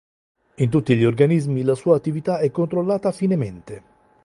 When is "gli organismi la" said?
0.95-1.75